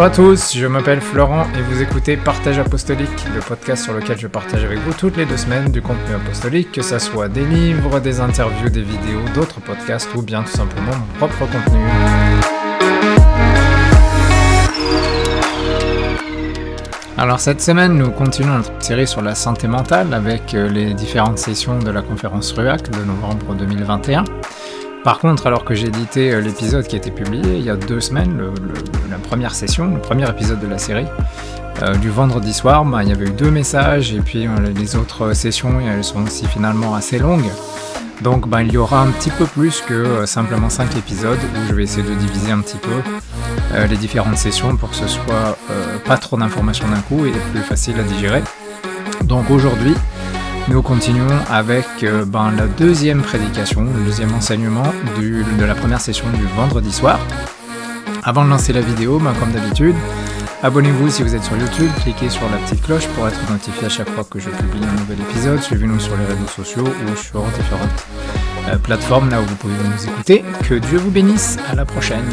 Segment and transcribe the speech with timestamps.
[0.00, 4.18] Bonjour à tous, je m'appelle Florent et vous écoutez Partage Apostolique, le podcast sur lequel
[4.18, 7.44] je partage avec vous toutes les deux semaines du contenu apostolique, que ce soit des
[7.44, 11.80] livres, des interviews, des vidéos, d'autres podcasts ou bien tout simplement mon propre contenu.
[17.18, 21.36] Alors cette semaine, nous continuons notre série sur la santé mentale avec euh, les différentes
[21.36, 24.24] sessions de la conférence RUAC de novembre 2021.
[25.04, 27.76] Par contre, alors que j'ai édité euh, l'épisode qui a été publié il y a
[27.76, 28.38] deux semaines,
[29.10, 31.06] la première session, le premier épisode de la série,
[31.82, 34.46] euh, du vendredi soir, bah, il y avait eu deux messages et puis
[34.76, 37.50] les autres sessions, elles sont aussi finalement assez longues.
[38.20, 41.74] Donc bah, il y aura un petit peu plus que simplement cinq épisodes où je
[41.74, 45.56] vais essayer de diviser un petit peu les différentes sessions pour que ce soit
[46.04, 48.42] pas trop d'informations d'un coup et plus facile à digérer.
[49.24, 49.94] Donc aujourd'hui,
[50.70, 54.84] nous continuons avec euh, ben, la deuxième prédication, le deuxième enseignement
[55.18, 57.18] de la première session du vendredi soir.
[58.22, 59.96] Avant de lancer la vidéo, ben, comme d'habitude,
[60.62, 63.88] abonnez-vous si vous êtes sur YouTube, cliquez sur la petite cloche pour être notifié à
[63.88, 65.60] chaque fois que je publie un nouvel épisode.
[65.60, 68.06] Suivez-nous sur les réseaux sociaux ou sur différentes
[68.68, 70.44] euh, plateformes là où vous pouvez nous écouter.
[70.68, 72.24] Que Dieu vous bénisse, à la prochaine.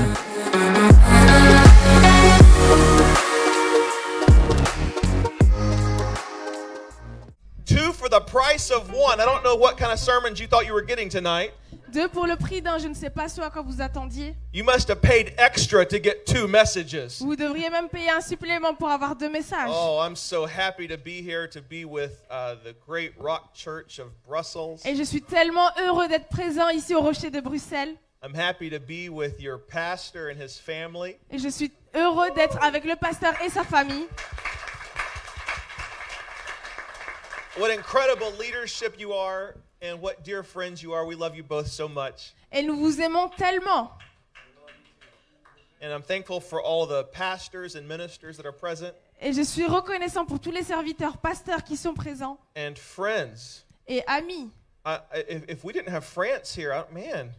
[8.18, 9.20] The price of one.
[9.20, 11.52] I don't know what kind of sermons you thought you were getting tonight.
[11.90, 14.36] Deux pour le prix d'un, je ne sais pas ce à quoi vous attendiez.
[14.52, 17.22] You must have paid extra to get two messages.
[17.22, 19.70] Vous devriez même payer un supplément pour avoir deux messages.
[19.72, 24.00] Oh, I'm so happy to be here to be with uh, the Great Rock Church
[24.00, 24.82] of Brussels.
[24.86, 27.96] Et je suis tellement heureux d'être présent ici au Rocher de Bruxelles.
[28.24, 31.18] I'm happy to be with your pastor and his family.
[31.32, 34.08] Et je suis heureux d'être avec le pasteur et sa famille.
[37.58, 41.06] What incredible leadership you are and what dear friends you are.
[41.08, 42.34] We love you both so much.
[42.52, 43.92] Et nous vous aimons tellement.
[45.82, 48.94] And I'm thankful for all the pastors and ministers that are present.
[49.20, 52.38] Et je suis reconnaissant pour tous les serviteurs pasteurs qui sont présents.
[52.56, 53.64] And friends.
[53.88, 54.52] Et amis.
[54.86, 57.32] I, if, if we didn't have France here, I, man.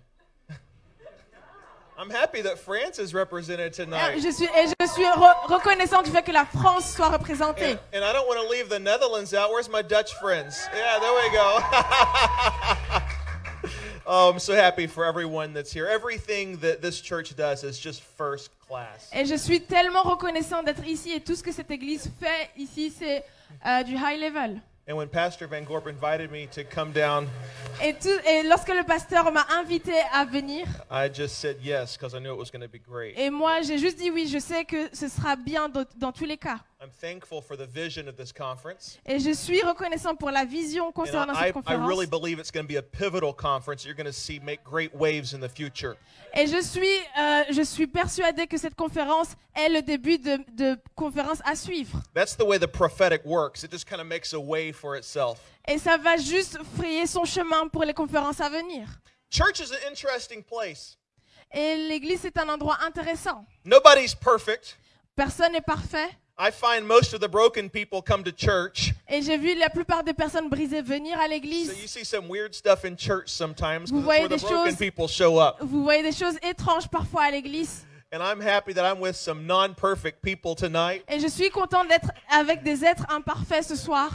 [2.00, 4.20] I'm happy that France is represented tonight.
[4.20, 7.72] Je suis, et je suis re reconnaissant du fait que la France soit représentée.
[7.72, 9.50] And, and I don't want to leave the Netherlands out.
[9.50, 10.64] Where's my Dutch friends?
[10.72, 11.58] Yeah, there we go.
[14.06, 15.88] oh, I'm so happy for everyone that's here.
[15.88, 19.10] Everything that this church does is just first class.
[19.12, 22.92] Et je suis tellement reconnaissant d'être ici et tout ce que cette église fait ici,
[22.96, 23.24] c'est
[23.66, 24.60] euh, du high level.
[24.88, 27.28] And when Pastor Van Gorp invited me to come down,
[27.82, 32.14] et, tout, et lorsque le pasteur m'a invité à venir, I just said yes because
[32.14, 33.14] I knew it was going to be great.
[33.18, 34.26] Et moi, j'ai juste dit oui.
[34.26, 36.60] Je sais que ce sera bien dans, dans tous les cas.
[36.80, 38.98] I'm thankful for the vision of this conference.
[39.04, 41.84] Et je suis reconnaissant pour la vision concernant cette conférence.
[41.84, 43.84] I really believe it's going to be a pivotal conference.
[43.84, 45.96] You're going to see make great waves in the future.
[46.34, 50.78] Et je suis, euh, je suis persuadé que cette conférence est le début de, de
[50.94, 52.00] conférence à suivre.
[52.14, 53.64] That's the way the prophetic works.
[53.64, 55.40] It just kind of makes a way for itself.
[55.66, 58.86] Et ça va juste frayer son chemin pour les conférences à venir.
[59.30, 60.96] Church is an interesting place.
[61.52, 63.44] Et l'église est un endroit intéressant.
[63.64, 64.78] Nobody's perfect.
[65.16, 66.08] Personne n'est parfait.
[66.40, 68.94] I find most of the broken people come to church.
[69.08, 71.72] Et j'ai vu la plupart des personnes brisées venir à l'église.
[71.72, 75.08] So you see some weird stuff in church sometimes vous voyez where des choses, people
[75.08, 75.56] show up.
[75.60, 77.84] Vous voyez des choses étranges parfois à l'église.
[78.12, 81.02] And I'm happy that I'm with some non-perfect people tonight.
[81.08, 84.10] Et je suis content d'être avec des êtres imparfaits ce soir.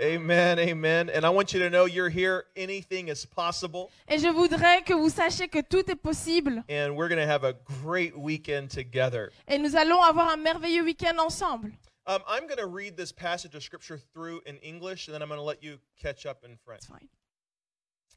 [0.00, 1.10] Amen, amen.
[1.10, 2.44] And I want you to know you're here.
[2.56, 3.90] Anything is possible.
[4.08, 6.64] Et je voudrais que vous sachiez que tout est possible.
[6.70, 9.30] And we're going to have a great weekend together.
[9.46, 11.70] Et nous allons avoir un merveilleux week-end ensemble.
[12.06, 15.28] Um, I'm going to read this passage of scripture through in English, and then I'm
[15.28, 16.84] going to let you catch up in French.
[16.86, 17.08] Fine.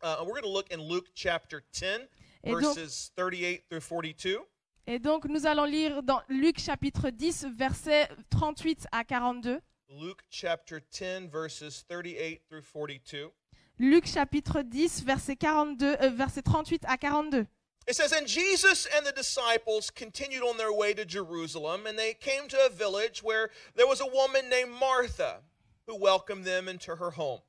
[0.01, 2.01] Uh, we're going to look in Luke chapter 10,
[2.45, 4.39] verses 38 through 42.
[4.85, 9.62] Et donc nous allons lire dans Luc chapitre 10 versets 38 à 42.
[9.95, 13.31] Luke chapter 10 verses 38 through 42.
[13.80, 17.45] Luc chapitre 10 verset 42 euh, verset 38 à 42.
[17.86, 22.13] It says, And Jesus and the disciples continued on their way to Jerusalem, and they
[22.13, 25.42] came to a village where there was a woman named Martha
[25.86, 27.42] who welcomed them into her home.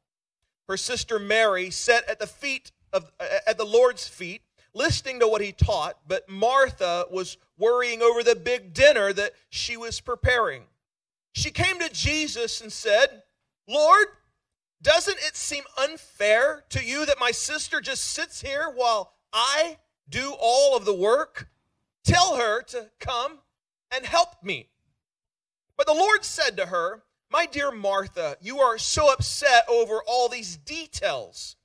[0.69, 4.43] Her sister Mary sat at the feet of uh, at the Lord's feet,
[4.75, 9.77] listening to what he taught, but Martha was worrying over the big dinner that she
[9.77, 10.65] was preparing.
[11.35, 13.23] She came to Jesus and said,
[13.69, 14.07] Lord,
[14.81, 19.79] doesn't it seem unfair to you that my sister just sits here while I
[20.09, 21.49] do all of the work?
[22.05, 23.41] Tell her to come
[23.91, 24.69] and help me.
[25.77, 27.03] But the Lord said to her,
[27.33, 31.57] My dear Martha, you are so upset over all these details.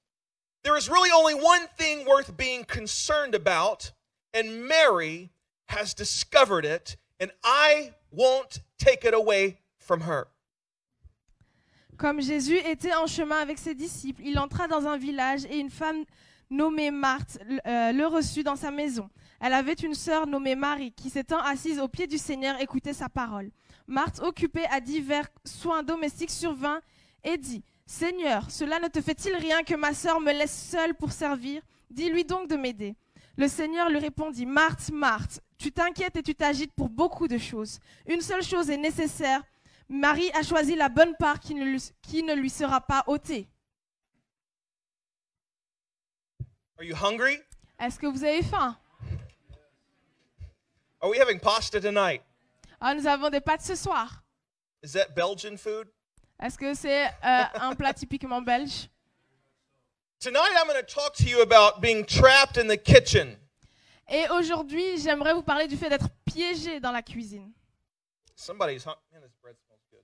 [0.63, 3.92] There is really only one thing worth being concerned about,
[4.33, 5.30] and Mary
[5.68, 10.27] has discovered it and I won't take it away from her.
[11.98, 15.69] Comme Jésus était en chemin avec ses disciples, il entra dans un village et une
[15.69, 16.06] femme
[16.50, 17.38] nommée Marthe
[17.68, 19.10] euh, le reçut dans sa maison.
[19.42, 23.10] Elle avait une sœur nommée Marie qui, s'étant assise au pied du Seigneur, écoutait sa
[23.10, 23.51] parole.
[23.88, 26.80] Marthe, occupée à divers soins domestiques, survint
[27.24, 31.12] et dit Seigneur, cela ne te fait-il rien que ma sœur me laisse seule pour
[31.12, 31.62] servir?
[31.89, 32.95] Dis-lui donc de m'aider.
[33.36, 37.79] Le Seigneur lui répondit Marthe, Marthe, tu t'inquiètes et tu t'agites pour beaucoup de choses.
[38.07, 39.44] Une seule chose est nécessaire.
[39.89, 43.47] Marie a choisi la bonne part qui ne lui, qui ne lui sera pas ôtée.
[46.77, 47.39] Are you hungry?
[47.79, 48.77] Est-ce que vous avez faim?
[51.01, 52.21] Are we having pasta tonight?
[52.79, 54.23] Ah, Nous avons des pâtes ce soir.
[54.81, 55.88] Is that Belgian food?
[56.41, 58.88] Est-ce que c'est euh, un plat typiquement belge?
[60.21, 63.38] Tonight I'm going to talk to you about being trapped in the kitchen.
[64.09, 67.51] Et aujourd'hui, j'aimerais vous parler du fait d'être piégé dans la cuisine.
[68.35, 70.03] Somebody's hung- man, this bread smells good.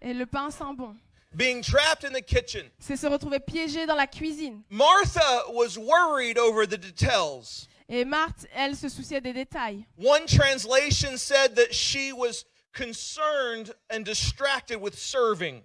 [0.00, 0.96] Et le pain sent bon.
[1.34, 2.70] Being trapped in the kitchen.
[2.78, 4.62] C'est se retrouver piégé dans la cuisine.
[4.70, 7.68] Martha was worried over the details.
[7.88, 9.84] Et Marthe, elle se souciait des détails.
[9.98, 15.62] One translation said that she was concerned and distracted with serving.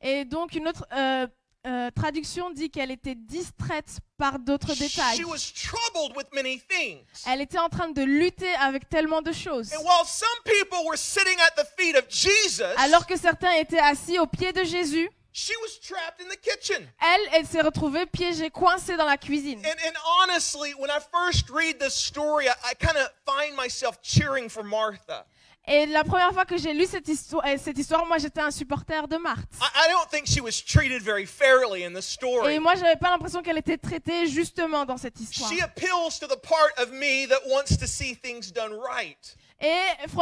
[0.00, 1.26] Et donc une autre euh,
[1.66, 5.16] euh, traduction dit qu'elle était distraite par d'autres détails.
[5.18, 7.02] She was troubled with many things.
[7.26, 9.72] Elle était en train de lutter avec tellement de choses.
[9.74, 13.80] And while some people were sitting at the feet of Jesus, Alors que certains étaient
[13.80, 16.88] assis au pied de Jésus, she was trapped in the kitchen.
[17.00, 19.60] elle, elle s'est retrouvée piégée, coincée dans la cuisine.
[19.66, 24.00] And, and honestly, when I first read this story, I, I kind of find myself
[24.02, 25.26] cheering for Martha.
[25.68, 28.52] Et la première fois que j'ai lu cette histoire, euh, cette histoire moi j'étais un
[28.52, 29.52] supporter de Marthe.
[29.60, 32.58] I, I don't think she was treated very fairly in the Et story.
[32.60, 35.50] moi j'avais pas l'impression qu'elle était traitée justement dans cette histoire.
[35.52, 39.36] She appeals to the part of me that wants to see things done right.
[39.58, 39.72] Et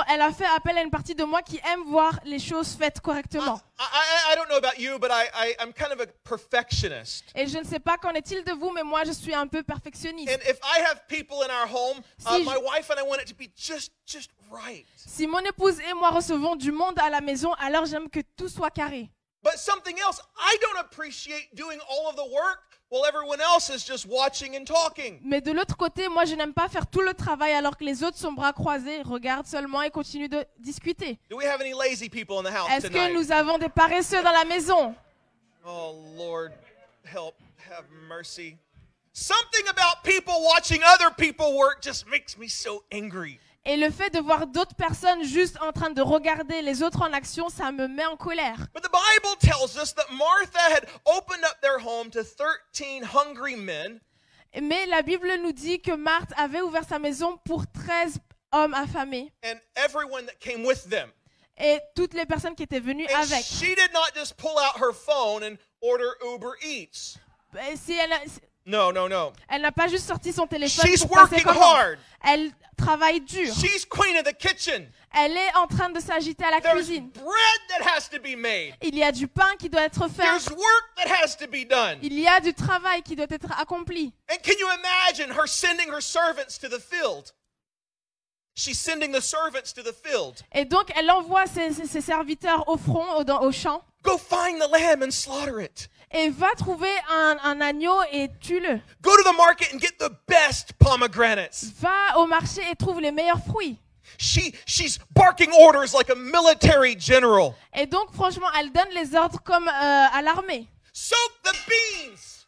[0.08, 3.00] elle a fait appel à une partie de moi qui aime voir les choses faites
[3.00, 3.60] correctement.
[3.80, 7.24] I, I, I don't know about you, but I, I, I'm kind of a perfectionist.
[7.34, 9.62] Et je ne sais pas qu'en est-il de vous, mais moi je suis un peu
[9.64, 10.30] perfectionniste.
[10.30, 13.18] And if I have people in our home, uh, my je- wife and I want
[13.20, 14.86] it to be just, just right.
[14.96, 18.48] Si mon épouse et moi recevons du monde à la maison, alors j'aime que tout
[18.48, 19.10] soit carré.
[19.42, 23.84] But something else, I don't appreciate doing all of the work while everyone else is
[23.84, 25.20] just watching and talking.
[25.22, 28.02] Mais de l'autre côté, moi je n'aime pas faire tout le travail alors que les
[28.02, 31.18] autres sont bras croisés, regardent seulement et continuent de discuter.
[31.28, 34.22] Do we have any lazy people in the house Est-ce que nous avons des paresseux
[34.22, 34.94] dans la maison?
[35.66, 36.52] Oh, Lord,
[37.04, 37.34] help,
[37.70, 38.56] have mercy.
[39.12, 43.38] Something about people watching other people work just makes me so angry.
[43.66, 47.12] Et le fait de voir d'autres personnes juste en train de regarder les autres en
[47.14, 48.58] action, ça me met en colère.
[48.74, 53.56] But the Bible tells us that Martha had opened up their home to 13 hungry
[53.56, 54.00] men,
[54.60, 58.18] Mais la Bible nous dit que Marthe avait ouvert sa maison pour 13
[58.52, 61.10] hommes affamés and everyone that came with them.
[61.56, 63.44] et toutes les personnes qui étaient venues And avec.
[63.44, 67.16] she did not just pull out her phone and order Uber Eats.
[67.70, 68.12] Et Si elle,
[68.66, 69.32] No, no, no.
[69.48, 71.76] elle n'a pas juste sorti son téléphone She's pour passer working commande.
[71.76, 71.98] hard.
[72.26, 73.52] Elle travaille dur.
[73.54, 74.90] She's queen of the kitchen.
[75.12, 77.10] Elle est en train de s'agiter à la There's cuisine.
[77.10, 78.74] bread that has to be made.
[78.80, 80.22] Il y a du pain qui doit être fait.
[80.22, 81.98] There's work that has to be done.
[82.02, 84.12] Il y a du travail qui doit être accompli.
[84.30, 87.32] And can you imagine her sending her servants to the field?
[88.56, 90.40] She's sending the servants to the field.
[90.52, 94.68] Et donc, elle envoie ses, ses- serviteurs au front, au, au champ, Go find the
[94.68, 95.88] lamb and slaughter it.
[96.12, 98.80] et va trouver un, un agneau et tue-le.
[99.02, 101.64] Go to the market and get the best pomegranates.
[101.80, 103.78] Va au marché et trouve les meilleurs fruits.
[104.18, 107.54] She she's barking orders like a military general.
[107.74, 109.70] Et donc, franchement, elle donne les ordres comme euh,
[110.12, 110.68] à l'armée.
[110.92, 112.46] Soak the beans.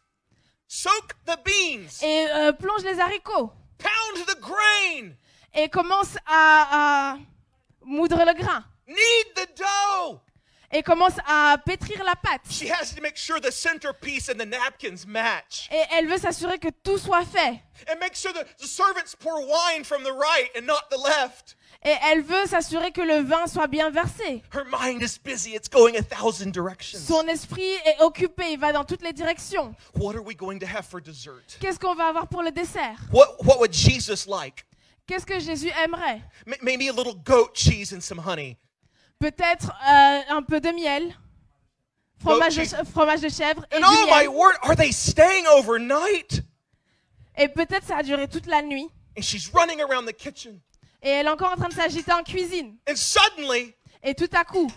[0.67, 2.01] Soak the beans.
[2.03, 3.51] Et euh, plonge les haricots.
[3.79, 5.11] Pound the grain.
[5.53, 7.17] Et commence à, à
[7.83, 8.63] moudre le grain.
[8.87, 10.21] Knead the dough.
[10.69, 12.41] Et commence à pétrir la pâte.
[12.49, 15.69] She has to make sure the centerpiece and the napkins match.
[15.71, 17.61] Et elle veut s'assurer que tout soit fait.
[17.89, 21.55] And make sure the, the servants pour wine from the right and not the left.
[21.85, 24.43] Et elle veut s'assurer que le vin soit bien versé.
[24.53, 25.55] Her mind is busy.
[25.55, 26.99] It's going a thousand directions.
[26.99, 29.73] Son esprit est occupé, il va dans toutes les directions.
[29.95, 31.43] What are we going to have for dessert?
[31.61, 32.97] Qu'est-ce qu'on va avoir pour le dessert?
[33.13, 34.65] What, what would Jesus like?
[35.07, 36.21] Qu'est-ce que Jésus aimerait?
[36.61, 38.57] Maybe a little goat cheese and some honey.
[39.19, 41.15] Peut-être euh, un peu de miel,
[42.21, 44.29] fromage de, fromage de chèvre et And du oh my miel.
[44.29, 46.41] word, are they staying overnight?
[47.37, 48.87] Et peut-être ça a duré toute la nuit.
[49.17, 50.59] And she's running around the kitchen.
[51.01, 52.77] Et elle est encore en train de s'agiter en cuisine.
[52.89, 54.67] And suddenly, Et tout à coup,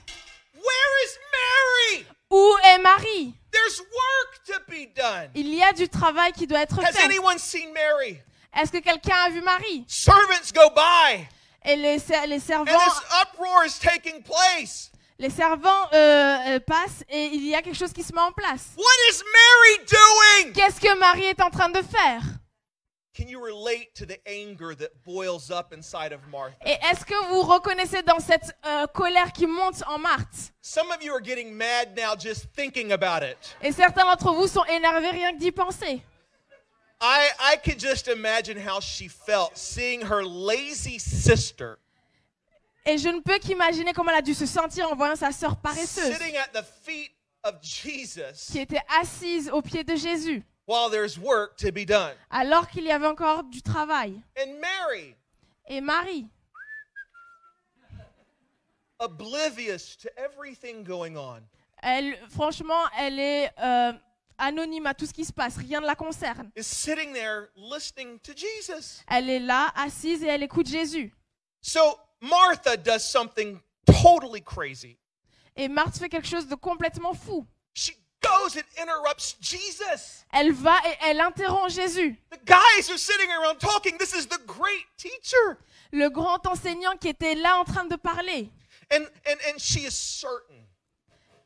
[0.54, 2.06] where is Mary?
[2.30, 3.34] où est Marie?
[3.50, 5.30] There's work to be done.
[5.34, 7.04] Il y a du travail qui doit être Has fait.
[7.04, 8.20] anyone seen Mary?
[8.56, 9.84] Est-ce que quelqu'un a vu Marie?
[9.88, 11.26] Servants go by.
[11.64, 14.90] Et les, servants, this uproar is taking place.
[15.18, 18.72] les servants euh, passent et il y a quelque chose qui se met en place.
[18.76, 20.52] What is Mary doing?
[20.54, 22.22] Qu'est-ce que Marie est en train de faire?
[23.12, 26.56] Can you relate to the anger that boils up inside of Martha?
[26.64, 30.52] Et est-ce que vous reconnaissez dans cette euh, colère qui monte en Marthe?
[30.62, 33.36] Some of you are getting mad now just thinking about it.
[33.62, 36.02] Et certains d'entre vous sont énervés rien que d'y penser.
[37.00, 41.78] I, I could just imagine how she felt seeing her lazy sister
[42.86, 45.56] Et je ne peux qu'imaginer comment elle a dû se sentir en voyant sa sœur
[45.56, 47.10] paresseuse sitting at the feet
[47.44, 52.14] of Jesus qui était assise aux pieds de Jésus while there's work to be done.
[52.30, 54.20] alors qu'il y avait encore du travail.
[54.38, 55.14] And Mary,
[55.68, 56.26] Et Marie,
[58.98, 61.40] oblivious to everything going on,
[61.82, 63.92] elle, franchement, elle est euh,
[64.40, 66.50] anonyme à tout ce qui se passe, rien ne la concerne.
[66.56, 69.02] is sitting there listening to Jesus.
[69.08, 71.12] Elle est là, assise et elle écoute Jésus.
[71.60, 74.98] So Martha does something totally crazy.
[75.56, 77.46] Et Marthe fait quelque chose de complètement fou.
[77.74, 77.92] She
[78.22, 80.24] goes and interrupts Jesus.
[80.32, 83.96] Elle va et elle interrompt Jésus, The guys are sitting around talking.
[83.98, 85.58] This is the great teacher.
[85.92, 88.50] le grand enseignant qui était là en train de parler.
[88.92, 90.56] And, and, and she is certain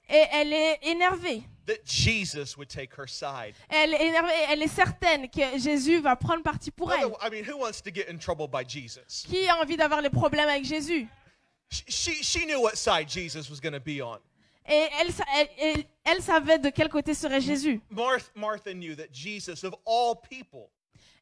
[0.08, 1.42] Et elle est énervée.
[1.66, 3.54] That Jesus would take her side.
[3.68, 4.12] Elle est
[4.50, 7.11] elle est certaine que Jésus va prendre parti pour elle.
[7.23, 9.25] I mean, who wants to get in trouble by Jesus?
[9.26, 11.06] Qui a envie d'avoir les problèmes avec Jésus
[11.71, 14.18] She, she, she knew what side Jesus was going to be on.
[14.66, 17.80] Et elle- elle- elle savait de quel côté serait Jésus.
[17.90, 20.71] Martha, Martha knew that Jesus, of all people,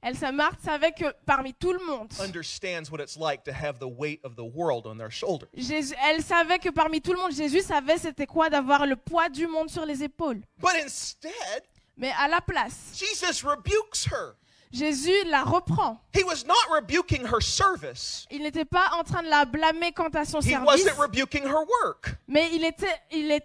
[0.03, 3.79] Elle, sa Marthe savait que parmi tout le monde, understands what it's like to have
[3.79, 5.49] the weight of the world on their shoulders.
[5.57, 9.29] Jésus, elle savait que parmi tout le monde, Jésus savait c'était quoi d'avoir le poids
[9.29, 10.43] du monde sur les épaules.
[10.59, 11.63] But instead,
[11.97, 14.35] Mais à la place, Jesus rebukes her.
[14.73, 16.01] Jésus la reprend.
[16.15, 18.27] He was not rebuking her service.
[18.31, 21.45] Il n'était pas en train de la blâmer quant à son He service, wasn't rebuking
[21.45, 22.17] her work.
[22.27, 22.87] mais il était,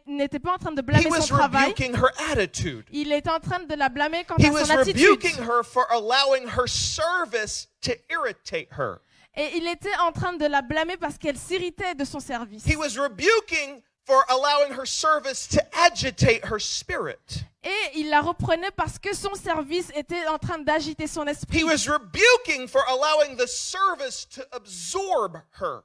[0.07, 1.65] n'était pas en train de He blâmer was son travail.
[1.69, 2.85] rebuking her attitude.
[2.91, 5.01] Il est en train de la blâmer quant He à was son attitude.
[5.01, 9.01] rebuking her for allowing her service to irritate her.
[9.35, 12.63] Et il était en train de la blâmer parce qu'elle s'irritait de son service.
[12.65, 17.43] He was rebuking for allowing her service to agitate her spirit.
[17.61, 21.59] Et il la reprenait parce que son service était en train d'agiter son esprit.
[21.59, 25.83] He was rebuking for allowing the service to absorb her.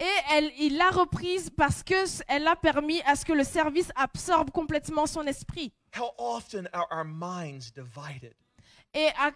[0.00, 1.94] Et elle, il l'a reprise parce que
[2.26, 5.72] elle a permis à ce que le service absorbe complètement son esprit.
[5.94, 8.34] How often are our minds divided?
[8.94, 9.30] Et à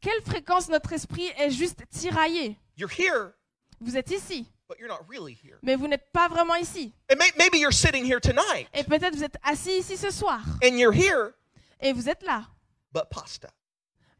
[0.00, 2.56] quelle fréquence notre esprit est juste tiraillé?
[2.78, 3.34] You're here,
[3.80, 5.58] Vous êtes ici, but you're not really here.
[5.62, 6.92] mais vous n'êtes pas vraiment ici.
[7.10, 10.40] And may- maybe you're sitting here tonight, Et peut-être vous êtes assis ici ce soir.
[10.62, 11.32] and you're here,
[11.80, 12.44] Et vous êtes là.
[12.92, 13.48] but pasta.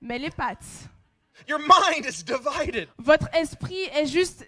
[0.00, 0.88] Mais les pattes.
[1.47, 2.88] Your mind is divided.
[2.99, 4.45] Votre esprit est juste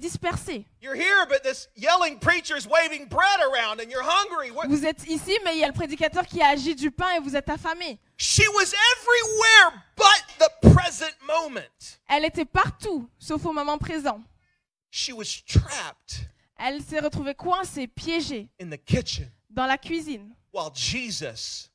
[0.00, 0.66] dispersé.
[0.80, 4.50] You're here, but this yelling preacher's waving bread around, and you're hungry.
[4.50, 4.68] What?
[4.68, 7.36] Vous êtes ici, mais il y a le prédicateur qui agit du pain et vous
[7.36, 7.98] êtes affamé.
[8.18, 11.96] She was everywhere but the present moment.
[12.08, 14.20] Elle était partout, sauf au moment présent.
[14.94, 20.70] She was trapped Elle s'est retrouvée coincée, piégée, in the kitchen dans la cuisine, while
[20.74, 21.70] Jesus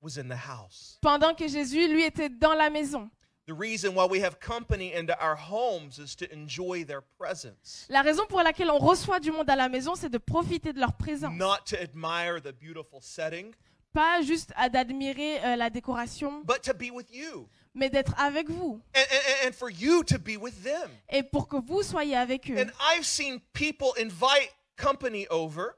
[0.00, 0.98] was in the house.
[1.02, 3.10] pendant que Jésus, lui, était dans la maison.
[3.46, 8.00] The reason why we have company into our homes is to enjoy their presence, La
[8.02, 10.94] raison pour laquelle on reçoit du monde à la maison, c'est de profiter de leur
[10.96, 11.32] présence.
[11.36, 13.52] not to admire the beautiful setting,
[13.92, 18.50] Pas juste à d'admirer euh, la décoration, but to be with you mais d'être avec
[18.50, 18.80] vous.
[18.94, 20.90] and, and, and for you to be with them.
[21.10, 22.56] Et pour que vous soyez avec eux.
[22.58, 25.74] And I've seen people invite company over,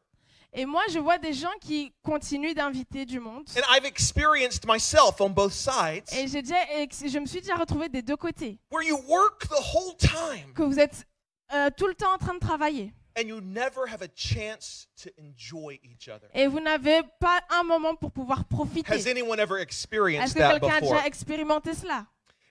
[0.54, 3.44] Et moi, je vois des gens qui continuent d'inviter du monde.
[3.56, 6.56] and I've experienced myself on both sides, Et j'ai déjà,
[6.88, 8.58] je me suis déjà retrouvée des deux côtés.
[8.70, 11.04] where you work the whole time Que vous êtes
[11.52, 12.92] euh, tout le temps en train de travailler.
[13.18, 16.28] And you never have a chance to enjoy each other.
[16.34, 18.92] Et vous n'avez pas un moment pour pouvoir profiter.
[18.92, 22.06] Has anyone ever Est-ce experienced que quelqu'un a déjà expérimenté cela?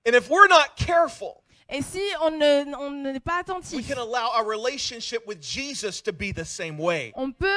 [0.08, 4.00] And if we're not careful, Et si on ne- on n'est pas we attentif, can
[4.02, 7.12] allow our relationship with Jesus to be the same way.
[7.14, 7.52] on peut,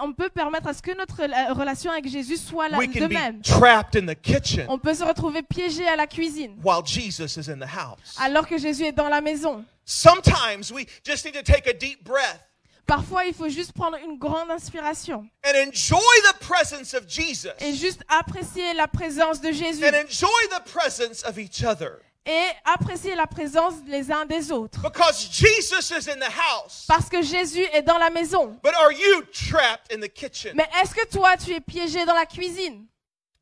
[0.00, 3.40] on peut permettre à ce que notre euh, relation avec Jésus soit la, de même.
[3.42, 7.48] trapped in the kitchen On peut se retrouver piégé à la cuisine while Jesus is
[7.48, 8.16] in the house.
[8.18, 9.64] alors que Jésus est dans la maison.
[9.84, 12.40] Sometimes we just need to take a deep breath
[12.86, 15.98] Parfois, il faut juste prendre une grande inspiration and enjoy
[16.30, 21.22] the presence of Jesus et juste apprécier la présence de Jésus and enjoy the presence
[21.24, 22.00] of each other.
[22.26, 24.80] et apprécier la présence les uns des autres.
[24.82, 26.84] Because Jesus is in the house.
[26.86, 28.58] Parce que Jésus est dans la maison.
[28.62, 30.52] But are you trapped in the kitchen?
[30.54, 32.86] Mais est-ce que toi, tu es piégé dans la cuisine?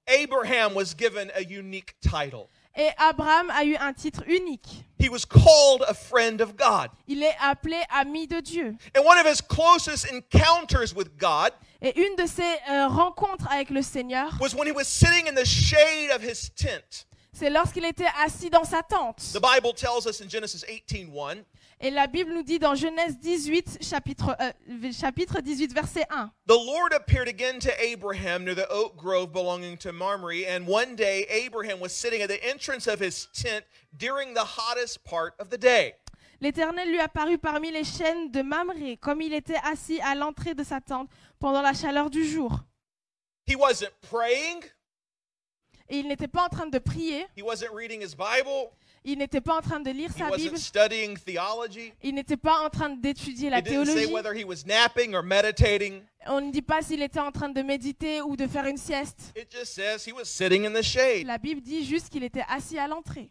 [0.07, 2.49] Abraham was given a unique title.
[2.77, 4.85] Et Abraham a eu un titre unique.
[4.99, 6.91] He was called a friend of God.
[7.09, 8.77] Il est appelé ami de Dieu.
[8.95, 13.71] And one of his closest encounters with God Et une de ses euh, rencontres avec
[13.71, 17.07] le Seigneur, was when he was sitting in the shade of his tent.
[17.33, 19.23] c'est lorsqu'il était assis dans sa tente.
[19.33, 21.43] The Bible tells us in Genesis 18:1
[21.83, 26.31] Et la Bible nous dit dans Genèse 18, chapitre, euh, chapitre 18, verset 1.
[26.47, 30.95] The Lord appeared again to Abraham near the oak grove belonging to Mamre, and one
[30.95, 33.65] day Abraham was sitting at the entrance of his tent
[33.97, 35.95] during the hottest part of the day.
[36.43, 40.63] L'Éternel lui apparut parmi les chênes de Mamré, comme il était assis à l'entrée de
[40.63, 41.09] sa tente
[41.39, 42.61] pendant la chaleur du jour.
[43.47, 44.65] He wasn't praying,
[45.89, 48.71] Et il n'était pas en train de prier, he wasn't reading his Bible,
[49.04, 50.57] il n'était pas en train de lire sa Bible,
[52.02, 54.12] il n'était pas en train d'étudier la théologie.
[56.26, 59.33] On ne dit pas s'il était en train de méditer ou de faire une sieste.
[59.37, 61.26] It just says he was sitting in the shade.
[61.26, 63.30] La Bible dit juste qu'il était assis à l'entrée.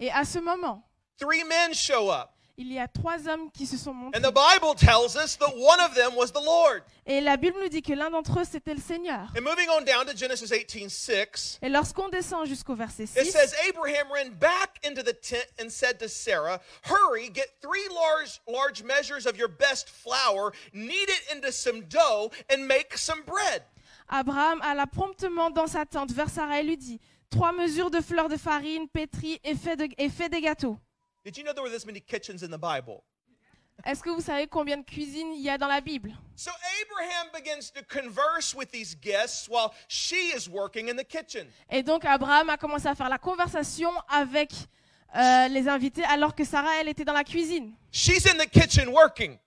[0.00, 0.82] Et à ce moment,
[1.18, 2.33] three men show up.
[2.56, 4.18] Il y a trois hommes qui se sont montrés.
[4.18, 6.82] And the Bible tells us that one of them was the Lord.
[7.06, 9.28] Et la Bible nous dit que l'un d'entre eux, c'était le Seigneur.
[9.36, 13.54] And moving on down to Genesis 18:6, Et lorsqu'on descend jusqu'au verset it 6, says
[13.68, 18.82] Abraham ran back into the tent and said to Sarah, "Hurry, get three large large
[18.82, 23.62] measures of your best flour, knead it into some dough and make some bread."
[24.10, 28.28] Abraham alla promptement dans sa tente vers Sarah et lui dit Trois mesures de fleurs
[28.28, 30.78] de farine pétrie et fais, de- et fais des gâteaux.
[31.24, 33.02] Did you know there were this many kitchens in the Bible?
[33.84, 36.12] Est-ce que vous savez combien de cuisines il y a dans la Bible?
[36.36, 36.50] So
[36.82, 41.48] Abraham begins to converse with these guests while she is working in the kitchen.
[41.70, 44.52] Et donc Abraham a commencé à faire la conversation avec
[45.16, 47.74] euh, les invités alors que Sarah, elle était dans la cuisine.
[47.90, 49.38] She's in the kitchen working,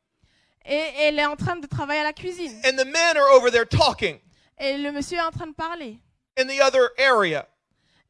[0.66, 2.60] Et elle est en train de travailler à la cuisine.
[2.66, 4.20] and the men are over there talking
[4.58, 6.00] Et le monsieur est en train de parler
[6.38, 7.48] in the other area.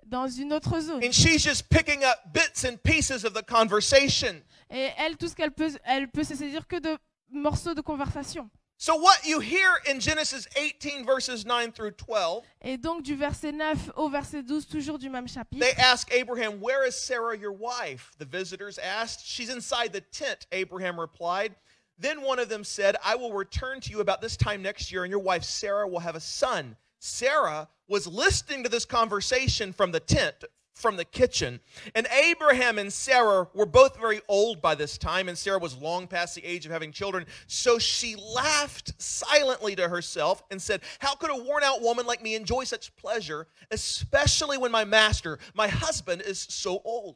[0.09, 1.03] Dans une autre zone.
[1.03, 4.41] And she's just picking up bits and pieces of the conversation.
[4.69, 6.97] Et elle, tout ce qu'elle peut, elle peut se saisir que de
[7.29, 8.49] morceaux de conversation.
[8.79, 13.51] So, what you hear in Genesis 18, verses 9 through 12, Et donc du verset
[13.51, 15.59] 9 au verset 12, toujours du même chapitre.
[15.59, 18.11] they ask Abraham, Where is Sarah, your wife?
[18.19, 19.25] The visitors asked.
[19.25, 21.55] She's inside the tent, Abraham replied.
[21.97, 25.03] Then one of them said, I will return to you about this time next year,
[25.03, 26.75] and your wife Sarah will have a son.
[26.99, 31.59] Sarah was listening to this conversation from the tent, from the kitchen.
[31.95, 36.07] And Abraham and Sarah were both very old by this time, and Sarah was long
[36.07, 37.25] past the age of having children.
[37.47, 42.21] So she laughed silently to herself and said, How could a worn out woman like
[42.21, 47.15] me enjoy such pleasure, especially when my master, my husband, is so old?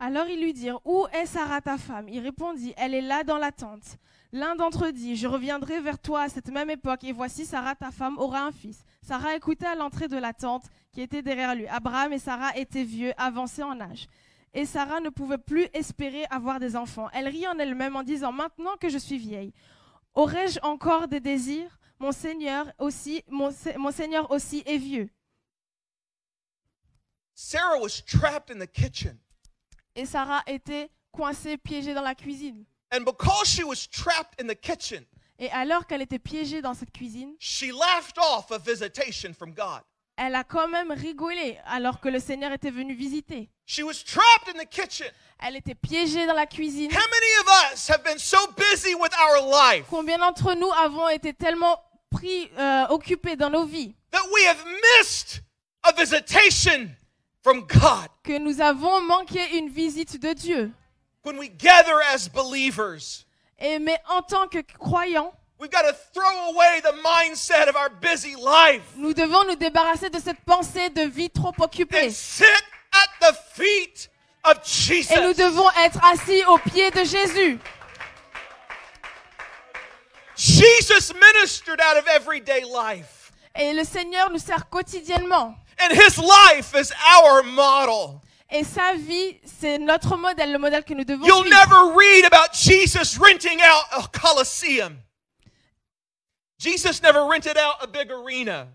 [0.00, 3.38] Alors ils lui dirent Où est Sarah ta femme Il répondit Elle est là dans
[3.38, 3.98] la tente.
[4.32, 7.74] L'un d'entre eux dit Je reviendrai vers toi à cette même époque, et voici Sarah
[7.74, 8.84] ta femme aura un fils.
[9.02, 11.66] Sarah écoutait à l'entrée de la tente qui était derrière lui.
[11.68, 14.06] Abraham et Sarah étaient vieux, avancés en âge.
[14.54, 17.08] Et Sarah ne pouvait plus espérer avoir des enfants.
[17.12, 19.52] Elle rit en elle-même en disant Maintenant que je suis vieille,
[20.14, 21.78] aurais-je encore des désirs?
[22.00, 25.08] Mon Seigneur aussi, mon, Se- mon Seigneur aussi est vieux.
[27.34, 29.18] Sarah was trapped in the kitchen.
[29.94, 32.64] Et Sarah était coincée, piégée dans la cuisine.
[32.90, 35.04] And because she was trapped in the kitchen,
[35.38, 39.82] Et alors qu'elle était piégée dans cette cuisine, she laughed off a visitation from God.
[40.16, 43.48] elle a quand même rigolé alors que le Seigneur était venu visiter.
[43.66, 45.06] She was trapped in the kitchen.
[45.38, 46.90] Elle était piégée dans la cuisine.
[46.90, 51.08] How many of us have been so busy with our life Combien d'entre nous avons
[51.08, 51.78] été tellement
[52.10, 54.64] pris, euh, occupés dans nos vies that we have
[54.98, 55.42] missed
[55.84, 56.88] a visitation
[57.44, 58.08] from God?
[58.24, 60.72] que nous avons manqué une visite de Dieu?
[61.22, 63.24] When we gather as believers,
[63.58, 67.88] Et mais en tant que croyants, we've got to throw away the mindset of our
[67.90, 72.06] busy life nous devons nous débarrasser de cette pensée de vie trop occupée.
[72.06, 72.46] and sit
[72.92, 74.08] at the feet
[74.44, 75.10] of Jesus.
[75.10, 75.42] Et nous Jesus.
[75.42, 77.58] devons être assis aux pieds de Jésus.
[80.36, 85.56] Jesus ministered out of everyday life, Et le Seigneur nous sert quotidiennement.
[85.80, 88.22] and his life is our model.
[88.50, 91.66] Et sa vie, c'est notre modèle, le modèle que nous devons You'll suivre.
[91.66, 94.98] never read about Jesus renting out a coliseum.
[96.58, 98.68] Jesus never rented out a big arena.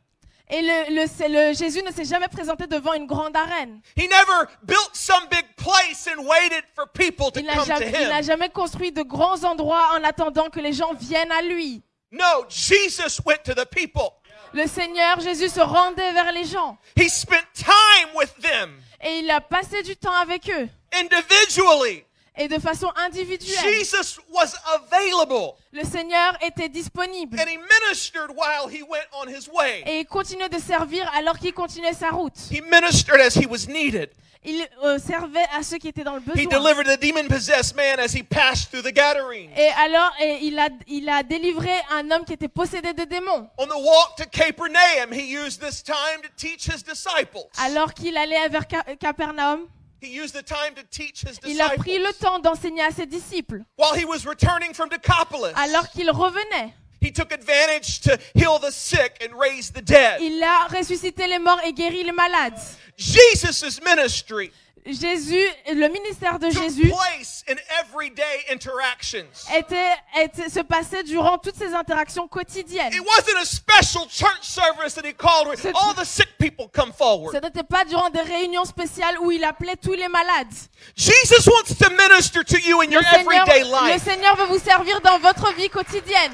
[0.49, 3.81] Et le, le- c'est le- Jésus ne s'est jamais présenté devant une grande arène.
[3.97, 7.71] He never built some big place and waited for people to Il n'a come to
[7.71, 8.23] jamais, il n'a him.
[8.23, 11.81] jamais construit de grands endroits en attendant que les gens viennent à lui.
[12.11, 14.11] No, Jesus went to the people.
[14.53, 19.29] Le Seigneur Jésus se rendait vers les gens He spent time with them et il
[19.31, 20.67] a passé du temps avec eux.
[20.93, 22.03] individually.
[22.35, 23.59] et de façon individuelle.
[23.63, 29.47] Jesus was available Le Seigneur était disponible and he ministered while he went on his
[29.47, 29.83] way.
[29.85, 32.33] et il continuait de servir alors qu'il continuait sa route.
[32.51, 34.09] He ministered as he was needed.
[34.45, 36.59] Il euh, servait à ceux qui étaient dans le He besoin.
[36.59, 39.49] delivered the demon possessed man as he passed through the Gadarene.
[39.55, 43.49] Et alors, et il, a, il a délivré un homme qui était possédé de démons.
[43.57, 47.47] On the walk to Capernaum, he used this time to teach his disciples.
[47.63, 49.67] Alors qu'il allait vers Ca- Capernaum,
[50.01, 53.05] He used the time to teach his il a pris le temps d'enseigner à ses
[53.05, 53.61] disciples.
[53.77, 58.71] While he was returning from Decapolis, Alors qu'il revenait, he took advantage to heal the
[58.71, 60.21] sick and raise the dead.
[60.21, 62.59] il a ressuscité les morts et guéri les malades.
[62.97, 64.51] Jesus' ministry
[64.85, 69.25] Jésus, le ministère de Jésus place in everyday interactions.
[69.55, 72.93] était, était- se passait durant toutes ces interactions quotidiennes.
[72.93, 76.67] It wasn't a special church service that he called where C'est- all the sick people
[76.67, 77.33] come forward.
[77.33, 80.53] Ce n'était pas durant des réunions spéciales où il appelait tous les malades.
[80.97, 84.03] Jesus wants to minister to you in your Le Seigneur, everyday le life.
[84.03, 86.33] Seigneur veut vous servir dans votre vie quotidienne.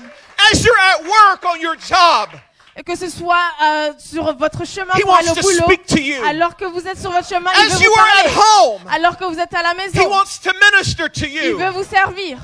[0.51, 2.29] As you're at work on your job,
[2.85, 5.85] que ce soit euh, sur votre chemin He pour aller wants au to boulot, speak
[5.85, 6.23] to you.
[6.25, 8.35] alors que vous êtes sur votre chemin, il veut As vous you are at parler.
[8.37, 11.57] home, Alors que vous êtes à la He maison, wants to minister to il you.
[11.57, 12.37] veut vous servir.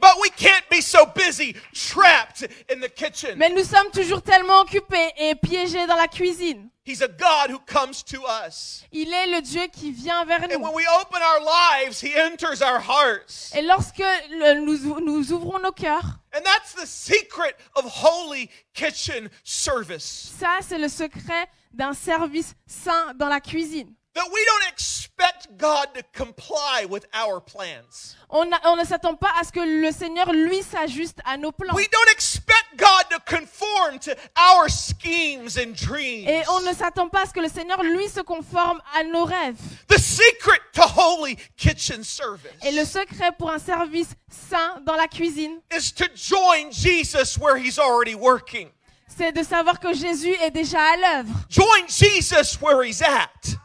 [0.00, 3.34] But we can't be so busy, trapped in the kitchen.
[3.36, 6.68] Mais nous sommes toujours tellement occupés et piégés dans la cuisine.
[6.84, 8.82] He's a God who comes to us.
[8.92, 10.74] Il est le Dieu qui vient vers And when nous.
[10.74, 13.52] we open our lives, He enters our hearts.
[13.54, 13.98] Et lorsque
[14.30, 20.32] le- nous, nous ouvrons nos cœurs, And that's the secret of holy kitchen service.
[20.40, 23.94] ça c'est le secret d'un service saint dans la cuisine.
[24.14, 28.14] That we don't expect God to comply with our plans.
[28.28, 31.50] On, a- on ne s'attend pas à ce que le Seigneur, lui, s'ajuste à nos
[31.50, 31.74] plans.
[31.74, 36.28] We don't expect God to conform to our schemes and dreams.
[36.28, 39.24] Et on ne s'attend pas à ce que le Seigneur, lui, se conforme à nos
[39.24, 39.56] rêves.
[39.88, 45.08] The secret to holy kitchen service Et le secret pour un service saint dans la
[45.08, 48.68] cuisine, is to join Jesus where he's already working.
[49.08, 51.34] c'est de savoir que Jésus est déjà à l'œuvre.
[51.48, 53.56] Join Jesus where he's at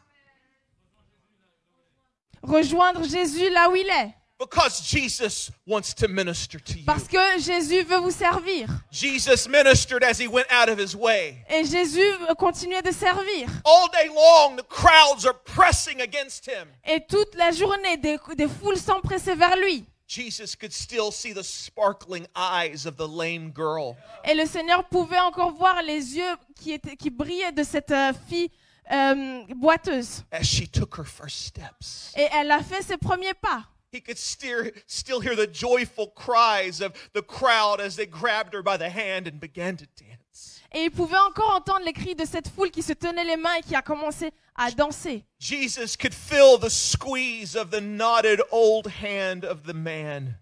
[2.44, 4.14] Rejoindre Jésus là où il est.
[4.40, 6.86] because Jesus wants to minister to you.
[6.86, 8.68] Parce que Jésus veut vous servir.
[8.92, 11.44] Jesus ministered as he went out of his way.
[11.50, 12.06] Et Jésus
[12.38, 13.50] continuer de servir.
[13.66, 16.68] All day long, the crowds are pressing against him.
[16.86, 19.86] Et toute la journée, des, des foules s'empressaient vers lui.
[20.08, 23.98] Jesus could still see the sparkling eyes of the lame girl.
[24.24, 28.14] Et le Seigneur pouvait encore voir les yeux qui, étaient, qui brillaient de cette euh,
[28.30, 28.50] fille
[28.92, 30.24] euh, boiteuse.
[30.32, 32.14] as she took her first steps.
[32.16, 33.66] Et elle a fait ses premiers pas.
[33.92, 38.62] He could steer, still hear the joyful cries of the crowd as they grabbed her
[38.62, 40.62] by the hand and began to dance.
[40.74, 43.56] Et il pouvait encore entendre les cris de cette foule qui se tenait les mains
[43.56, 45.24] et qui a commencé à danser.
[45.40, 50.38] Jesus could feel the squeeze of the knotted old hand of the man.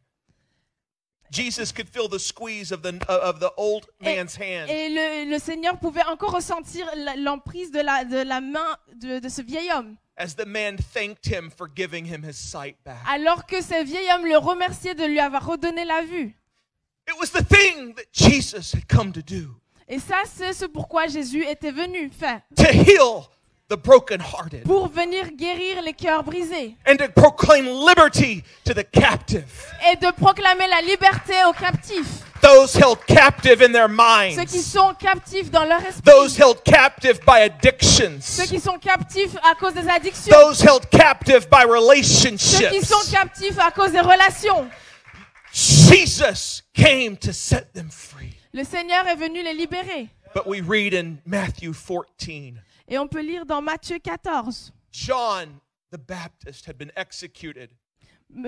[1.35, 4.69] Jesus could feel the squeeze of the, of the old man's hand.
[4.69, 6.85] Et le, le Seigneur pouvait encore ressentir
[7.17, 9.97] l'emprise de la, de la main de, de ce vieil homme.
[10.17, 12.99] as the man thanked him for giving him his sight back.
[13.07, 16.33] Alors que ce vieil homme le remerciait de lui avoir redonné la vue.
[17.07, 21.07] It was the thing that Jesus had come to do Et ça, c'est ce pourquoi
[21.07, 22.41] Jésus était venu faire.
[22.55, 23.27] to heal
[23.67, 26.75] the brokenhearted Pour venir guérir les cœurs brisés.
[26.85, 29.45] and to proclaim liberty to the captive,
[29.91, 32.21] Et de proclamer la liberté aux captifs.
[32.41, 36.03] those held captive in their Ceux qui minds, sont captifs dans leur esprit.
[36.05, 40.31] those held captive by Ceux addictions, qui sont captifs à cause des addictions.
[40.31, 43.11] those held captive by Ceux qui sont relationships.
[43.11, 44.69] captifs à cause des relations.
[45.51, 48.35] Jesus came to set them free.
[48.53, 50.07] Le Seigneur est venu les libérer.
[50.35, 54.73] But we read in Matthew 14 Et on peut lire dans Matthieu 14.
[54.91, 57.69] John the Baptist had been executed.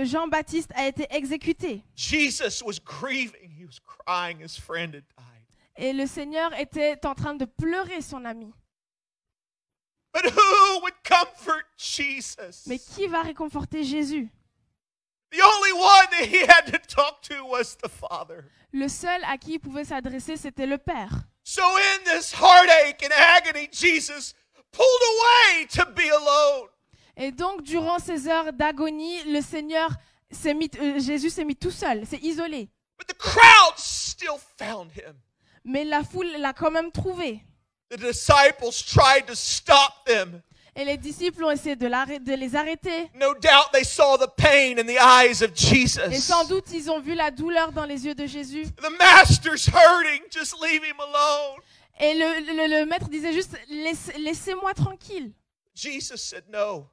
[0.04, 1.84] Jean-Baptiste a été exécuté.
[1.96, 3.52] Jesus was grieving.
[3.58, 4.40] He was crying.
[4.40, 5.46] His friend had died.
[5.78, 8.52] Et le Seigneur était en train de pleurer son ami.
[10.14, 12.68] But who would comfort Jesus?
[12.68, 14.30] Mais qui va réconforter Jésus?
[15.32, 18.44] The only one that he had to talk to was the Father.
[18.74, 21.28] Le seul à qui il pouvait s'adresser, c'était le Père.
[21.50, 24.34] So in this heartache and agony, Jesus
[24.74, 26.68] pulled away to be alone.
[27.16, 29.90] Et donc, durant ces heures d'agonie, le Seigneur
[30.30, 32.68] s'est mis, euh, Jésus s'est mis tout seul, s'est isolé.
[32.98, 35.16] But the crowd still found him.
[35.64, 37.42] Mais la foule l'a quand même trouvé.
[37.92, 40.44] The disciples tried to stop them.
[40.80, 41.88] Et les disciples ont essayé de,
[42.36, 43.10] les arrêter.
[43.16, 46.22] No doubt they saw the pain in the eyes of Et Jesus.
[46.22, 48.68] sans doute, ils ont vu la douleur dans les yeux de Jésus.
[48.78, 50.22] The master's hurting.
[50.32, 51.60] Just leave him alone.
[52.00, 55.32] Et le, le- le maître disait juste, Laisse- laissez-moi tranquille.
[55.74, 56.86] Jesus said, No.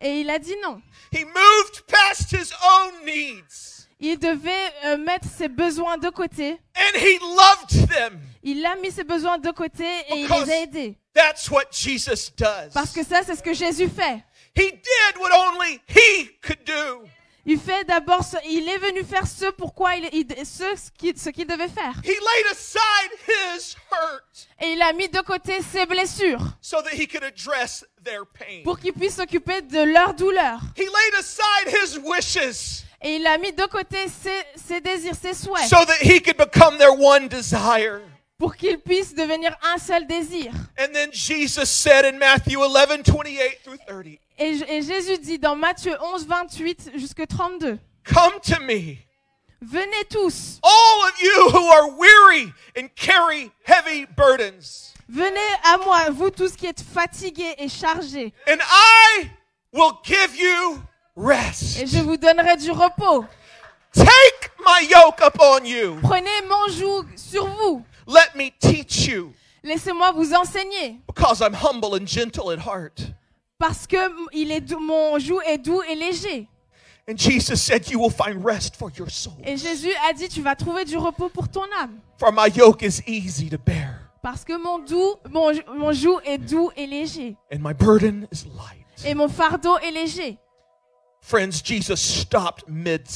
[0.00, 0.80] Et il a dit non.
[1.12, 6.52] He moved past his own needs Il devait euh, mettre ses besoins de côté.
[6.74, 8.18] and he loved them.
[8.42, 10.96] Il a mis ses besoins de côté et il les a aidés.
[11.18, 12.72] That's what Jesus does.
[12.72, 14.22] Parce que ça, c'est ce que Jésus fait.
[14.54, 17.02] He did what only he could do.
[17.44, 21.46] Il fait d'abord, ce- il est venu faire ce pourquoi il, il- ce, ce qu'il
[21.46, 21.94] devait faire.
[22.04, 26.92] He laid aside his hurt Et il a mis de côté ses blessures so that
[26.92, 28.62] he could address their pain.
[28.64, 30.60] pour qu'il puisse s'occuper de leur douleur.
[30.76, 35.32] He laid aside his wishes Et il a mis de côté ses, ses désirs, ses
[35.34, 38.02] souhaits so that he could become their one desire.
[38.38, 40.52] Pour qu'il puisse devenir un seul désir.
[40.78, 45.56] And then Jesus said in Matthew 11, 28 through 30, Et, et Jésus dit dans
[45.56, 48.96] Matthieu 11, 28 jusqu'à 32, Come to me,
[49.60, 56.10] Venez tous, all of you who are weary and carry heavy burdens, venez à moi,
[56.10, 59.28] vous tous qui êtes fatigués et chargés, and I
[59.72, 60.80] will give you
[61.16, 61.80] rest.
[61.80, 63.24] et je vous donnerai du repos.
[63.92, 65.98] Take my yoke upon you.
[66.02, 67.82] Prenez mon joug sur vous.
[68.08, 70.98] Let me teach you, Laissez-moi vous enseigner.
[71.06, 73.02] because I'm humble and gentle at heart.
[73.58, 73.98] Parce que
[74.32, 76.48] il est doux- mon joug est doux et léger.
[77.06, 79.34] And Jesus said, You will find rest for your soul.
[79.44, 81.98] Et Jésus a dit, tu vas trouver du repos pour ton âme.
[82.18, 86.38] For my yoke is easy to bear, Parce que mon, doux, mon, mon joug est
[86.38, 87.36] doux et léger.
[87.52, 88.84] and my burden is light.
[89.06, 90.38] Et mon fardeau est léger.
[91.20, 93.06] Friends, Jesus stopped mid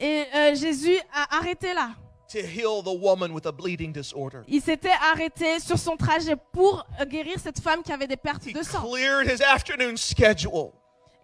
[0.00, 1.90] Et euh, Jésus a arrêté là.
[2.28, 4.40] to heal the woman with a bleeding disorder.
[4.48, 8.46] Il s'était arrêté sur son trajet pour euh, guérir cette femme qui avait des pertes
[8.46, 8.80] He de sang.
[8.82, 10.72] cleared his afternoon schedule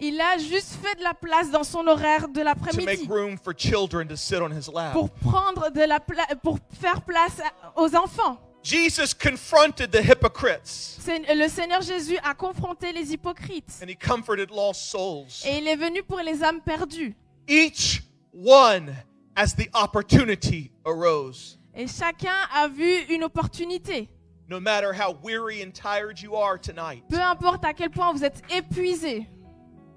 [0.01, 3.37] Il a juste fait de la place dans son horaire de to make l'après-midi room
[3.37, 4.93] for children to sit on his lap.
[4.93, 5.99] pour prendre de la
[6.37, 7.41] pour faire place
[7.77, 8.39] aux enfants.
[8.63, 14.51] Jesus confronted the hypocrites C'est- Le Seigneur Jésus a confronté les hypocrites and he comforted
[14.53, 15.27] lost souls.
[15.45, 17.17] et il est venu pour les âmes perdues.
[17.49, 18.01] Each
[18.33, 18.95] one
[19.37, 21.59] as the opportunity arose.
[21.75, 24.09] Et chacun a vu une opportunité.
[24.49, 28.23] No matter how weary and tired you are tonight, Peu importe à quel point vous
[28.25, 29.27] êtes épuisé,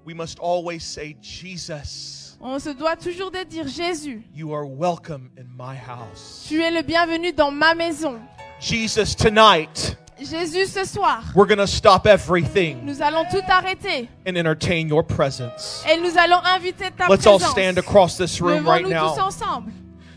[0.04, 5.30] we must always say, Jesus, on se doit toujours de dire Jésus, you are welcome
[5.36, 6.46] in my house.
[6.48, 8.20] tu es le bienvenu dans ma maison.
[8.60, 14.36] Jesus, tonight, Jésus, ce soir, we're going to stop everything nous allons tout arrêter and
[14.38, 15.84] entertain your presence.
[15.86, 19.26] et nous allons inviter ta Let's all stand across this room right Levons-nous tous now.
[19.26, 19.72] ensemble.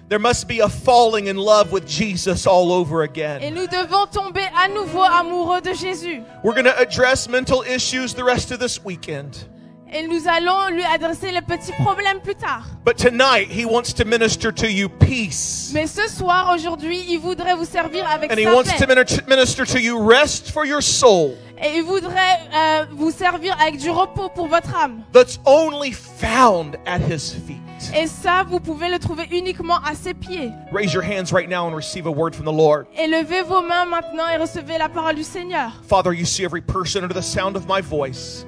[0.07, 3.53] There must be a falling in love with Jesus all over Et again.
[3.53, 6.23] nous devons tomber à nouveau amoureux de Jésus.
[6.43, 9.45] We're going to address mental issues the rest of this weekend.
[9.91, 12.63] Et nous allons lui adresser les petits problèmes plus tard.
[12.85, 15.71] But tonight, he wants to minister to you peace.
[15.73, 18.95] Mais ce soir, aujourd'hui, il voudrait vous servir avec And he sa wants to paix.
[18.95, 23.77] minister minister to you rest for your soul Et il voudrait euh, vous servir avec
[23.77, 25.01] du repos pour votre âme.
[25.11, 27.57] that's only found at his feet.
[27.95, 30.51] Et ça, vous pouvez le trouver uniquement à ses pieds.
[30.71, 32.85] Raise your hands right now and receive a word from the Lord.
[32.95, 35.71] Et levez vos mains maintenant et recevez la parole du Seigneur.
[35.87, 38.45] Father, you see every person under the sound of my voice.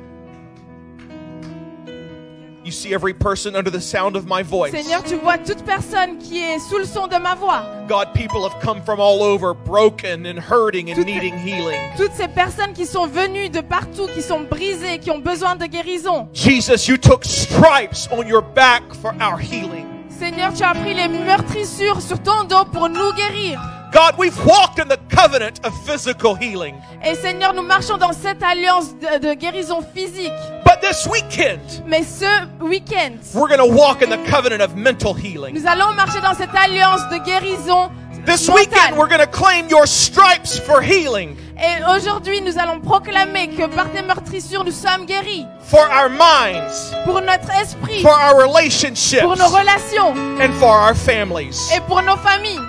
[2.71, 4.71] You see every person under the sound of my voice.
[4.71, 7.65] Seigneur, tu vois toute personne qui est sous le son de ma voix.
[7.89, 11.81] God, people have come from all over, broken and hurting and Toutes- needing healing.
[11.97, 15.65] Toutes ces personnes qui sont venues de partout, qui sont brisées, qui ont besoin de
[15.65, 16.29] guérison.
[16.33, 19.85] Jesus, you took stripes on your back for our healing.
[20.17, 23.59] Seigneur, tu as pris les meurtrissures sur ton dos pour nous guérir.
[23.91, 26.75] God, we've walked in the covenant of physical healing.
[27.03, 30.31] Et Seigneur, nous marchons dans cette alliance de, de guérison physique.
[30.65, 32.25] But this weekend, Mais ce
[32.59, 35.53] week-end, we're going to walk in the covenant of mental healing.
[35.53, 37.89] nous allons marcher dans cette alliance de guérison
[38.25, 38.55] This mentale.
[38.55, 43.67] weekend, we're going to claim your stripes for healing, Et aujourd'hui, nous allons proclamer que
[43.67, 45.45] par tes meurtrissures, nous sommes guéris.
[45.63, 50.95] for our minds, Pour notre esprit, for our relationships, pour nos relations and for our
[50.95, 51.71] families.
[51.75, 52.59] et pour nos familles.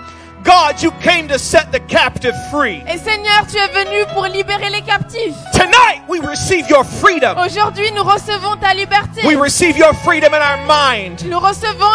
[0.44, 2.82] God, you came to set the captive free.
[2.88, 5.36] Et Seigneur, tu es venu pour libérer les captifs.
[5.52, 7.36] Tonight, we receive your freedom.
[7.38, 9.24] Aujourd'hui, nous recevons ta liberté.
[9.24, 11.24] We receive your freedom in our mind.
[11.26, 11.90] Nous recevons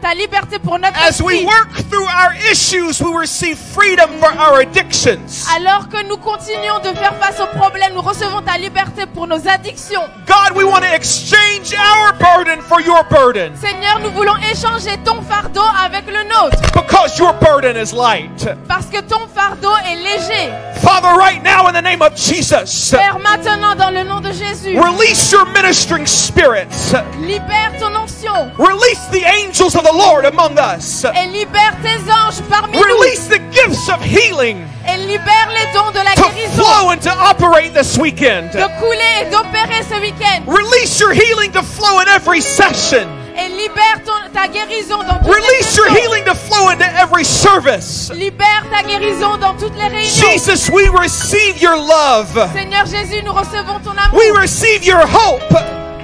[0.00, 4.60] ta liberté pour notre As we work through our issues, we receive freedom for our
[4.60, 5.46] addictions.
[5.54, 9.46] Alors que nous continuons de faire face aux problèmes, nous recevons ta liberté pour nos
[9.48, 10.02] addictions.
[10.26, 15.20] God, we want to exchange our burden for your burden Seigneur, nous voulons échanger ton
[15.22, 16.56] fardeau avec le nôtre.
[17.00, 18.46] Because your burden is light.
[18.68, 20.52] Parce que ton fardeau est léger.
[20.80, 24.78] Father, right now in the name of Jesus, Père, maintenant dans le nom de Jésus,
[24.78, 26.92] release your ministering spirits.
[27.20, 31.04] libère ton onction Release the angels of the Lord among us.
[31.04, 35.90] et libère tes anges parmi nous Release the gifts of healing et libère les dons
[35.92, 38.50] de la to guérison flow and to operate this weekend.
[38.52, 43.19] de couler et d'opérer ce week-end Release your healing to flow in every session.
[43.36, 46.02] Et libère ton- ta guérison dans toutes les Release your sessions.
[46.02, 48.10] healing to flow into every service.
[48.14, 50.08] Libère ta guérison dans toutes les réunions.
[50.32, 52.50] Jesus, we receive your love.
[52.54, 55.42] Seigneur Jésus, nous recevons ton amour, We receive your hope.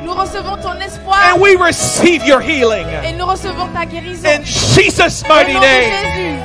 [0.05, 2.87] nous recevons ton espoir And we receive your healing.
[3.05, 4.27] et nous recevons ta guérison.
[4.29, 5.93] In Jesus' mighty name.
[5.93, 6.43] Jésus,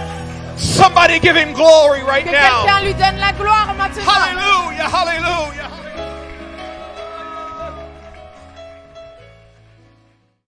[0.58, 2.66] Somebody give him glory right que now.
[2.84, 4.04] lui donne la gloire maintenant.
[4.06, 5.70] Hallelujah, hallelujah.